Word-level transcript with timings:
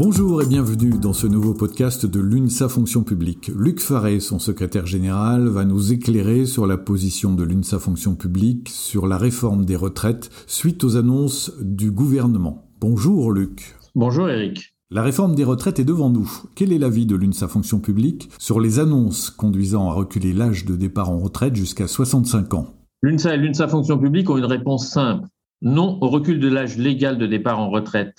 Bonjour 0.00 0.40
et 0.40 0.46
bienvenue 0.46 0.96
dans 0.96 1.12
ce 1.12 1.26
nouveau 1.26 1.54
podcast 1.54 2.06
de 2.06 2.20
l'UNSA 2.20 2.68
Fonction 2.68 3.02
publique. 3.02 3.50
Luc 3.56 3.80
Faré, 3.80 4.20
son 4.20 4.38
secrétaire 4.38 4.86
général, 4.86 5.48
va 5.48 5.64
nous 5.64 5.92
éclairer 5.92 6.46
sur 6.46 6.68
la 6.68 6.78
position 6.78 7.34
de 7.34 7.42
l'UNSA 7.42 7.80
Fonction 7.80 8.14
publique 8.14 8.68
sur 8.68 9.08
la 9.08 9.18
réforme 9.18 9.64
des 9.64 9.74
retraites 9.74 10.30
suite 10.46 10.84
aux 10.84 10.96
annonces 10.96 11.52
du 11.60 11.90
gouvernement. 11.90 12.70
Bonjour 12.80 13.32
Luc. 13.32 13.74
Bonjour 13.96 14.28
Eric. 14.28 14.72
La 14.92 15.02
réforme 15.02 15.34
des 15.34 15.42
retraites 15.42 15.80
est 15.80 15.84
devant 15.84 16.10
nous. 16.10 16.30
Quel 16.54 16.72
est 16.72 16.78
l'avis 16.78 17.04
de 17.04 17.16
l'UNSA 17.16 17.48
Fonction 17.48 17.80
publique 17.80 18.30
sur 18.38 18.60
les 18.60 18.78
annonces 18.78 19.30
conduisant 19.30 19.90
à 19.90 19.94
reculer 19.94 20.32
l'âge 20.32 20.64
de 20.64 20.76
départ 20.76 21.10
en 21.10 21.18
retraite 21.18 21.56
jusqu'à 21.56 21.88
65 21.88 22.54
ans? 22.54 22.72
L'UNSA 23.02 23.34
et 23.34 23.36
l'UNSA 23.36 23.66
Fonction 23.66 23.98
publique 23.98 24.30
ont 24.30 24.38
une 24.38 24.44
réponse 24.44 24.88
simple. 24.88 25.26
Non 25.60 25.98
au 26.02 26.08
recul 26.08 26.38
de 26.38 26.46
l'âge 26.46 26.78
légal 26.78 27.18
de 27.18 27.26
départ 27.26 27.58
en 27.58 27.68
retraite. 27.68 28.14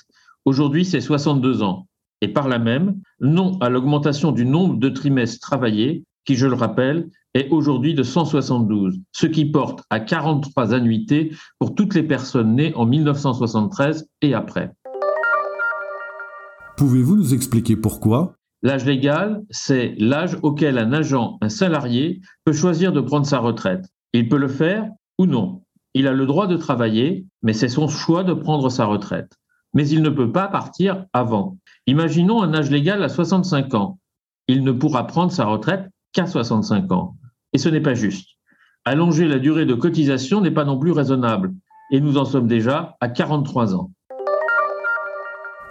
Aujourd'hui, 0.49 0.83
c'est 0.83 0.99
62 0.99 1.61
ans. 1.61 1.85
Et 2.21 2.27
par 2.27 2.47
là 2.47 2.57
même, 2.57 2.99
non 3.19 3.59
à 3.59 3.69
l'augmentation 3.69 4.31
du 4.31 4.47
nombre 4.47 4.79
de 4.79 4.89
trimestres 4.89 5.39
travaillés, 5.39 6.05
qui, 6.25 6.33
je 6.33 6.47
le 6.47 6.55
rappelle, 6.55 7.11
est 7.35 7.47
aujourd'hui 7.51 7.93
de 7.93 8.01
172, 8.01 8.99
ce 9.11 9.27
qui 9.27 9.45
porte 9.45 9.83
à 9.91 9.99
43 9.99 10.73
annuités 10.73 11.35
pour 11.59 11.75
toutes 11.75 11.93
les 11.93 12.01
personnes 12.01 12.55
nées 12.55 12.73
en 12.73 12.87
1973 12.87 14.09
et 14.23 14.33
après. 14.33 14.71
Pouvez-vous 16.77 17.17
nous 17.17 17.35
expliquer 17.35 17.75
pourquoi? 17.75 18.33
L'âge 18.63 18.85
légal, 18.85 19.43
c'est 19.51 19.93
l'âge 19.99 20.35
auquel 20.41 20.79
un 20.79 20.93
agent, 20.93 21.37
un 21.41 21.49
salarié, 21.49 22.21
peut 22.43 22.53
choisir 22.53 22.91
de 22.91 23.01
prendre 23.01 23.27
sa 23.27 23.37
retraite. 23.37 23.85
Il 24.13 24.27
peut 24.27 24.39
le 24.39 24.47
faire 24.47 24.89
ou 25.19 25.27
non. 25.27 25.61
Il 25.93 26.07
a 26.07 26.11
le 26.11 26.25
droit 26.25 26.47
de 26.47 26.57
travailler, 26.57 27.27
mais 27.43 27.53
c'est 27.53 27.69
son 27.69 27.87
choix 27.87 28.23
de 28.23 28.33
prendre 28.33 28.71
sa 28.71 28.85
retraite 28.85 29.38
mais 29.73 29.87
il 29.87 30.01
ne 30.01 30.09
peut 30.09 30.31
pas 30.31 30.47
partir 30.47 31.05
avant. 31.13 31.57
Imaginons 31.87 32.41
un 32.41 32.53
âge 32.53 32.71
légal 32.71 33.03
à 33.03 33.09
65 33.09 33.73
ans. 33.73 33.99
Il 34.47 34.63
ne 34.63 34.71
pourra 34.71 35.05
prendre 35.07 35.31
sa 35.31 35.45
retraite 35.45 35.89
qu'à 36.13 36.25
65 36.25 36.91
ans. 36.91 37.15
Et 37.53 37.57
ce 37.57 37.69
n'est 37.69 37.81
pas 37.81 37.93
juste. 37.93 38.29
Allonger 38.85 39.27
la 39.27 39.39
durée 39.39 39.65
de 39.65 39.75
cotisation 39.75 40.41
n'est 40.41 40.51
pas 40.51 40.65
non 40.65 40.79
plus 40.79 40.91
raisonnable. 40.91 41.53
Et 41.91 42.01
nous 42.01 42.17
en 42.17 42.25
sommes 42.25 42.47
déjà 42.47 42.95
à 42.99 43.09
43 43.09 43.75
ans. 43.75 43.91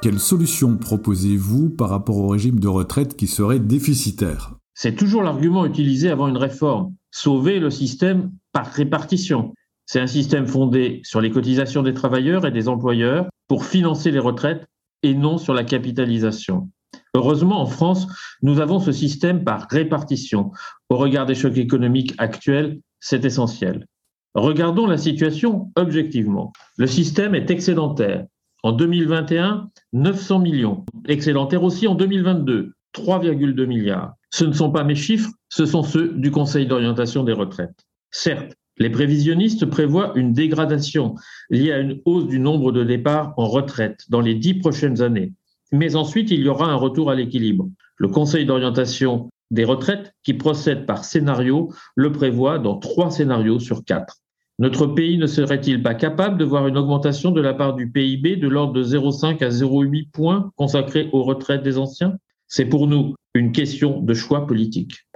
Quelle 0.00 0.20
solution 0.20 0.77
proposez-vous 0.77 1.70
par 1.70 1.89
rapport 1.89 2.19
au 2.19 2.28
régime 2.28 2.61
de 2.61 2.69
retraite 2.69 3.17
qui 3.17 3.27
serait 3.27 3.59
déficitaire? 3.59 4.55
C'est 4.75 4.94
toujours 4.94 5.25
l'argument 5.25 5.67
utilisé 5.67 6.09
avant 6.09 6.28
une 6.28 6.37
réforme. 6.37 6.94
Sauver 7.11 7.59
le 7.59 7.70
système 7.70 8.31
par 8.53 8.67
répartition. 8.67 9.55
C'est 9.89 10.00
un 10.00 10.06
système 10.06 10.47
fondé 10.47 11.00
sur 11.03 11.22
les 11.22 11.31
cotisations 11.31 11.83
des 11.83 11.94
travailleurs 11.94 12.47
et 12.47 12.50
des 12.50 12.69
employeurs 12.69 13.27
pour 13.48 13.64
financer 13.64 14.11
les 14.11 14.19
retraites 14.19 14.67
et 15.03 15.14
non 15.14 15.39
sur 15.39 15.55
la 15.55 15.64
capitalisation. 15.64 16.69
Heureusement, 17.14 17.62
en 17.62 17.67
France, 17.67 18.06
nous 18.42 18.61
avons 18.61 18.81
ce 18.81 18.92
système 18.92 19.44
par 19.44 19.66
répartition. 19.70 20.53
Au 20.91 20.98
regard 20.98 21.25
des 21.25 21.34
chocs 21.34 21.56
économiques 21.56 22.12
actuels, 22.19 22.81
c'est 23.00 23.25
essentiel. 23.25 23.86
Regardons 24.34 24.86
la 24.86 24.98
situation 24.98 25.72
objectivement. 25.75 26.53
Le 26.77 26.86
système 26.86 27.34
est 27.34 27.50
excédentaire. 27.50 28.27
En 28.62 28.72
2021, 28.72 29.70
900 29.94 30.41
millions. 30.41 30.84
Excédentaire 31.06 31.62
aussi 31.62 31.89
en 31.89 31.94
2022, 31.94 32.75
3,2 32.94 33.64
milliards. 33.64 34.12
Ce 34.28 34.44
ne 34.44 34.53
sont 34.53 34.70
pas 34.70 34.84
mes 34.84 34.94
chiffres, 34.94 35.31
ce 35.48 35.64
sont 35.64 35.83
ceux 35.83 36.09
du 36.09 36.31
Conseil 36.31 36.66
d'orientation 36.66 37.25
des 37.25 37.33
retraites. 37.33 37.86
Certes, 38.11 38.55
les 38.79 38.91
prévisionnistes 38.91 39.67
prévoient 39.67 40.12
une 40.15 40.33
dégradation 40.33 41.15
liée 41.51 41.73
à 41.73 41.81
une 41.81 42.01
hausse 42.05 42.27
du 42.27 42.39
nombre 42.39 42.73
de 42.73 42.84
départs 42.84 43.34
en 43.37 43.47
retraite 43.47 44.05
dans 44.09 44.21
les 44.21 44.34
dix 44.34 44.55
prochaines 44.55 45.03
années. 45.03 45.33
Mais 45.73 45.97
ensuite, 45.97 46.31
il 46.31 46.41
y 46.41 46.48
aura 46.48 46.67
un 46.67 46.77
retour 46.77 47.11
à 47.11 47.15
l'équilibre. 47.15 47.69
Le 47.97 48.09
Conseil 48.09 48.47
d'orientation 48.47 49.28
des 49.50 49.65
retraites, 49.65 50.12
qui 50.25 50.34
procède 50.34 50.87
par 50.87 51.05
scénario, 51.05 51.72
le 51.94 52.12
prévoit 52.12 52.59
dans 52.59 52.77
trois 52.77 53.11
scénarios 53.11 53.61
sur 53.61 53.84
quatre. 53.84 54.19
Notre 54.59 54.87
pays 54.87 55.19
ne 55.19 55.27
serait-il 55.27 55.83
pas 55.83 55.94
capable 55.94 56.37
de 56.37 56.44
voir 56.44 56.67
une 56.67 56.77
augmentation 56.77 57.31
de 57.31 57.41
la 57.41 57.55
part 57.55 57.75
du 57.75 57.91
PIB 57.91 58.37
de 58.37 58.49
l'ordre 58.49 58.72
de 58.72 58.83
0,5 58.83 59.43
à 59.43 59.49
0,8 59.49 60.11
points 60.11 60.50
consacrés 60.56 61.09
aux 61.12 61.22
retraites 61.22 61.62
des 61.62 61.78
anciens? 61.78 62.19
C'est 62.49 62.65
pour 62.65 62.88
nous 62.88 63.15
une 63.34 63.53
question 63.53 64.00
de 64.00 64.15
choix 64.15 64.47
politique. 64.47 65.06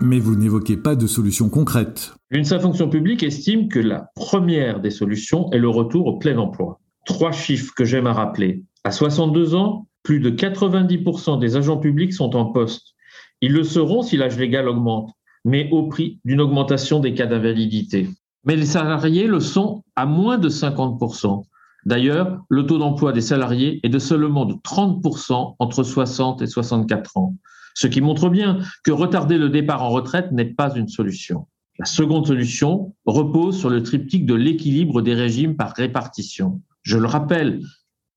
Mais 0.00 0.20
vous 0.20 0.36
n'évoquez 0.36 0.76
pas 0.76 0.94
de 0.94 1.08
solution 1.08 1.48
concrète. 1.48 2.14
L'UNSA 2.30 2.60
Fonction 2.60 2.88
publique 2.88 3.24
estime 3.24 3.68
que 3.68 3.80
la 3.80 4.10
première 4.14 4.80
des 4.80 4.90
solutions 4.90 5.50
est 5.50 5.58
le 5.58 5.68
retour 5.68 6.06
au 6.06 6.18
plein 6.18 6.38
emploi. 6.38 6.78
Trois 7.04 7.32
chiffres 7.32 7.72
que 7.76 7.84
j'aime 7.84 8.06
à 8.06 8.12
rappeler. 8.12 8.62
À 8.84 8.92
62 8.92 9.56
ans, 9.56 9.88
plus 10.04 10.20
de 10.20 10.30
90% 10.30 11.40
des 11.40 11.56
agents 11.56 11.78
publics 11.78 12.12
sont 12.12 12.36
en 12.36 12.46
poste. 12.46 12.94
Ils 13.40 13.52
le 13.52 13.64
seront 13.64 14.02
si 14.02 14.16
l'âge 14.16 14.38
légal 14.38 14.68
augmente, 14.68 15.10
mais 15.44 15.68
au 15.72 15.88
prix 15.88 16.20
d'une 16.24 16.40
augmentation 16.40 17.00
des 17.00 17.14
cas 17.14 17.26
d'invalidité. 17.26 18.08
Mais 18.44 18.54
les 18.54 18.66
salariés 18.66 19.26
le 19.26 19.40
sont 19.40 19.82
à 19.96 20.06
moins 20.06 20.38
de 20.38 20.48
50%. 20.48 21.42
D'ailleurs, 21.86 22.40
le 22.48 22.66
taux 22.66 22.78
d'emploi 22.78 23.12
des 23.12 23.20
salariés 23.20 23.80
est 23.82 23.88
de 23.88 23.98
seulement 23.98 24.44
de 24.44 24.54
30% 24.54 25.56
entre 25.58 25.82
60 25.82 26.42
et 26.42 26.46
64 26.46 27.16
ans 27.16 27.27
ce 27.78 27.86
qui 27.86 28.00
montre 28.00 28.28
bien 28.28 28.58
que 28.82 28.90
retarder 28.90 29.38
le 29.38 29.50
départ 29.50 29.84
en 29.84 29.90
retraite 29.90 30.32
n'est 30.32 30.52
pas 30.52 30.74
une 30.74 30.88
solution. 30.88 31.46
La 31.78 31.84
seconde 31.84 32.26
solution 32.26 32.92
repose 33.06 33.56
sur 33.56 33.70
le 33.70 33.84
triptyque 33.84 34.26
de 34.26 34.34
l'équilibre 34.34 35.00
des 35.00 35.14
régimes 35.14 35.54
par 35.54 35.74
répartition. 35.76 36.60
Je 36.82 36.98
le 36.98 37.06
rappelle, 37.06 37.62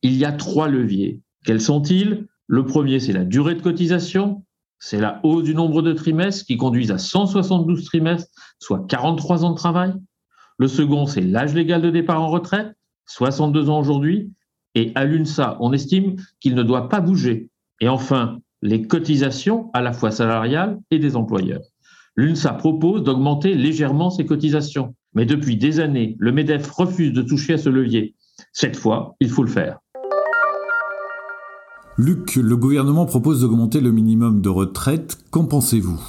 il 0.02 0.16
y 0.16 0.26
a 0.26 0.32
trois 0.32 0.68
leviers. 0.68 1.22
Quels 1.46 1.62
sont-ils? 1.62 2.26
Le 2.48 2.66
premier, 2.66 3.00
c'est 3.00 3.14
la 3.14 3.24
durée 3.24 3.54
de 3.54 3.62
cotisation, 3.62 4.44
c'est 4.80 5.00
la 5.00 5.20
hausse 5.22 5.44
du 5.44 5.54
nombre 5.54 5.84
de 5.84 5.94
trimestres 5.94 6.48
qui 6.48 6.58
conduisent 6.58 6.92
à 6.92 6.98
172 6.98 7.86
trimestres, 7.86 8.32
soit 8.58 8.88
43 8.88 9.46
ans 9.46 9.52
de 9.52 9.58
travail. 9.58 9.94
Le 10.58 10.68
second, 10.68 11.06
c'est 11.06 11.22
l'âge 11.22 11.54
légal 11.54 11.84
de 11.84 11.92
départ 11.92 12.20
en 12.20 12.30
retraite, 12.30 12.76
62 13.06 13.70
ans 13.70 13.80
aujourd'hui. 13.80 14.34
Et 14.74 14.92
à 14.96 15.06
l'UNSA, 15.06 15.58
on 15.60 15.72
estime 15.72 16.16
qu'il 16.40 16.56
ne 16.56 16.64
doit 16.64 16.90
pas 16.90 17.00
bouger. 17.00 17.52
Et 17.80 17.90
enfin, 17.90 18.40
les 18.62 18.88
cotisations 18.88 19.70
à 19.74 19.82
la 19.82 19.94
fois 19.94 20.12
salariales 20.12 20.80
et 20.92 21.00
des 21.00 21.16
employeurs. 21.16 21.62
L'UNSA 22.16 22.54
propose 22.54 23.04
d'augmenter 23.04 23.56
légèrement 23.56 24.10
ces 24.10 24.26
cotisations, 24.26 24.96
mais 25.14 25.26
depuis 25.26 25.58
des 25.58 25.80
années, 25.80 26.16
le 26.20 26.32
MEDEF 26.32 26.70
refuse 26.72 27.14
de 27.14 27.22
toucher 27.22 27.54
à 27.54 27.58
ce 27.58 27.70
levier. 27.70 28.16
Cette 28.54 28.76
fois, 28.76 29.16
il 29.20 29.30
faut 29.30 29.44
le 29.44 29.50
faire. 29.50 29.80
Luc, 31.98 32.36
le 32.36 32.58
gouvernement 32.58 33.06
propose 33.06 33.42
d'augmenter 33.42 33.82
le 33.82 33.92
minimum 33.92 34.42
de 34.42 34.50
retraite. 34.50 35.18
Qu'en 35.30 35.46
pensez-vous? 35.46 36.02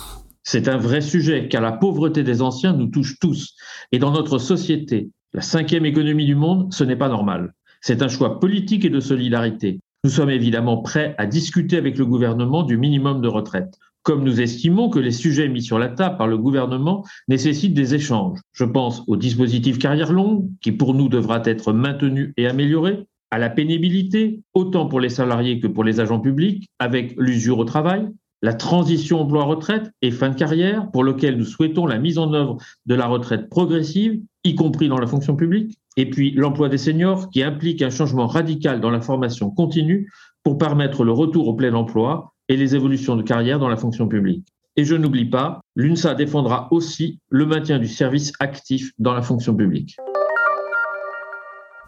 C'est 0.43 0.69
un 0.69 0.77
vrai 0.77 1.01
sujet, 1.01 1.49
car 1.49 1.63
la 1.63 1.73
pauvreté 1.73 2.23
des 2.25 2.43
anciens 2.43 2.73
nous 2.73 2.87
touche 2.87 3.19
tous. 3.21 3.55
Et 3.93 3.99
dans 3.99 4.13
notre 4.13 4.39
société, 4.39 5.11
la 5.33 5.41
cinquième 5.41 5.87
économie 5.87 6.27
du 6.27 6.34
monde, 6.34 6.73
ce 6.73 6.84
n'est 6.84 6.97
pas 6.97 7.09
normal. 7.09 7.55
C'est 7.81 8.03
un 8.03 8.09
choix 8.09 8.41
politique 8.41 8.84
et 8.84 8.91
de 8.91 9.01
solidarité. 9.01 9.81
Nous 10.05 10.11
sommes 10.11 10.31
évidemment 10.31 10.79
prêts 10.79 11.15
à 11.17 11.27
discuter 11.27 11.77
avec 11.77 11.97
le 11.97 12.05
gouvernement 12.05 12.65
du 12.65 12.77
minimum 12.77 13.21
de 13.21 13.29
retraite. 13.29 13.79
Comme 14.03 14.25
nous 14.25 14.41
estimons 14.41 14.91
que 14.91 14.99
les 14.99 15.13
sujets 15.13 15.49
mis 15.49 15.63
sur 15.63 15.79
la 15.79 15.89
table 15.89 16.17
par 16.17 16.27
le 16.27 16.37
gouvernement 16.37 17.05
nécessitent 17.29 17.75
des 17.75 17.95
échanges. 17.95 18.41
Je 18.53 18.65
pense 18.65 19.05
au 19.07 19.17
dispositif 19.17 19.79
carrière 19.79 20.13
longue, 20.13 20.49
qui 20.61 20.73
pour 20.73 20.95
nous 20.95 21.09
devra 21.09 21.41
être 21.45 21.73
maintenu 21.73 22.35
et 22.37 22.49
amélioré, 22.49 23.07
à 23.31 23.39
la 23.39 23.49
pénibilité, 23.49 24.41
autant 24.55 24.87
pour 24.87 24.99
les 24.99 25.09
salariés 25.09 25.61
que 25.61 25.69
pour 25.69 25.85
les 25.85 26.01
agents 26.01 26.19
publics, 26.19 26.67
avec 26.81 27.15
l'usure 27.17 27.61
au 27.61 27.65
travail, 27.65 28.09
la 28.43 28.55
transition 28.55 29.21
emploi-retraite 29.21 29.93
et 30.03 30.11
fin 30.11 30.31
de 30.31 30.34
carrière, 30.34 30.91
pour 30.91 31.05
lequel 31.05 31.39
nous 31.39 31.45
souhaitons 31.45 31.87
la 31.87 31.99
mise 31.99 32.19
en 32.19 32.34
œuvre 32.34 32.59
de 32.87 32.97
la 32.97 33.07
retraite 33.07 33.49
progressive, 33.49 34.21
y 34.43 34.57
compris 34.57 34.89
dans 34.89 34.99
la 34.99 35.07
fonction 35.07 35.37
publique, 35.37 35.78
et 35.97 36.09
puis 36.09 36.33
l'emploi 36.33 36.68
des 36.68 36.78
seniors, 36.78 37.30
qui 37.30 37.42
implique 37.42 37.83
un 37.83 37.91
changement 37.91 38.27
radical 38.27 38.80
dans 38.80 38.91
la 38.91 39.00
formation 39.00 39.50
continue 39.50 40.10
pour 40.42 40.59
permettre 40.59 41.04
le 41.04 41.12
retour 41.12 41.48
au 41.48 41.54
plein 41.54 41.74
emploi 41.74 42.34
et 42.48 42.56
les 42.56 42.74
évolutions 42.74 43.16
de 43.16 43.22
carrière 43.22 43.59
dans 43.59 43.68
la 43.68 43.77
fonction 43.77 44.09
publique. 44.09 44.47
Et 44.77 44.84
je 44.84 44.94
n'oublie 44.94 45.28
pas, 45.28 45.60
l'UNSA 45.77 46.15
défendra 46.15 46.68
aussi 46.71 47.21
le 47.28 47.44
maintien 47.44 47.78
du 47.78 47.89
service 47.89 48.33
actif 48.41 48.92
dans 48.98 49.12
la 49.12 49.22
fonction 49.22 49.54
publique. 49.54 49.97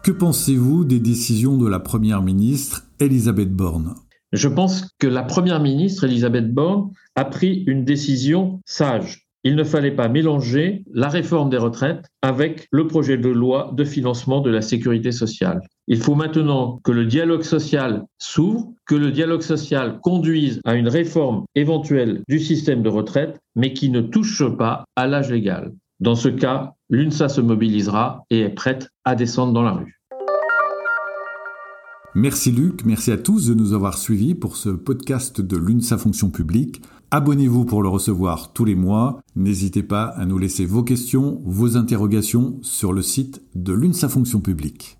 Que 0.03 0.11
pensez-vous 0.11 0.85
des 0.85 0.99
décisions 0.99 1.57
de 1.57 1.67
la 1.67 1.79
Première 1.79 2.21
ministre 2.21 2.83
Elisabeth 2.99 3.51
Borne? 3.51 3.95
Je 4.31 4.47
pense 4.47 4.93
que 4.99 5.07
la 5.07 5.23
Première 5.23 5.59
ministre, 5.59 6.03
Elisabeth 6.03 6.53
Borne, 6.53 6.91
a 7.15 7.25
pris 7.25 7.63
une 7.65 7.85
décision 7.85 8.61
sage. 8.65 9.24
Il 9.47 9.55
ne 9.55 9.63
fallait 9.63 9.91
pas 9.91 10.09
mélanger 10.09 10.83
la 10.91 11.07
réforme 11.07 11.51
des 11.51 11.57
retraites 11.57 12.07
avec 12.23 12.67
le 12.71 12.87
projet 12.87 13.15
de 13.15 13.29
loi 13.29 13.69
de 13.73 13.83
financement 13.83 14.41
de 14.41 14.49
la 14.49 14.63
sécurité 14.63 15.11
sociale. 15.11 15.61
Il 15.87 15.99
faut 15.99 16.15
maintenant 16.15 16.79
que 16.83 16.91
le 16.91 17.05
dialogue 17.05 17.43
social 17.43 18.05
s'ouvre, 18.17 18.73
que 18.87 18.95
le 18.95 19.11
dialogue 19.11 19.43
social 19.43 19.99
conduise 20.01 20.61
à 20.65 20.73
une 20.73 20.87
réforme 20.87 21.45
éventuelle 21.53 22.23
du 22.27 22.39
système 22.39 22.81
de 22.81 22.89
retraite, 22.89 23.37
mais 23.55 23.71
qui 23.71 23.91
ne 23.91 24.01
touche 24.01 24.43
pas 24.57 24.83
à 24.95 25.05
l'âge 25.05 25.29
légal. 25.29 25.71
Dans 25.99 26.15
ce 26.15 26.29
cas, 26.29 26.73
l'UNSA 26.89 27.29
se 27.29 27.39
mobilisera 27.39 28.23
et 28.31 28.39
est 28.39 28.49
prête 28.49 28.89
à 29.03 29.13
descendre 29.13 29.53
dans 29.53 29.61
la 29.61 29.73
rue. 29.73 29.95
Merci 32.17 32.51
Luc, 32.51 32.85
merci 32.85 33.11
à 33.11 33.17
tous 33.17 33.47
de 33.47 33.53
nous 33.53 33.73
avoir 33.73 33.97
suivis 33.97 34.35
pour 34.35 34.55
ce 34.55 34.69
podcast 34.69 35.41
de 35.41 35.57
l'UNSA 35.57 35.97
Fonction 35.97 36.29
publique. 36.29 36.81
Abonnez-vous 37.11 37.65
pour 37.65 37.83
le 37.83 37.89
recevoir 37.89 38.51
tous 38.53 38.65
les 38.65 38.75
mois. 38.75 39.21
N'hésitez 39.35 39.83
pas 39.83 40.05
à 40.05 40.25
nous 40.25 40.37
laisser 40.37 40.65
vos 40.65 40.83
questions, 40.83 41.41
vos 41.45 41.77
interrogations 41.77 42.57
sur 42.61 42.93
le 42.93 43.01
site 43.01 43.41
de 43.53 43.73
l'UNSA 43.73 44.09
Fonction 44.09 44.39
publique. 44.39 44.97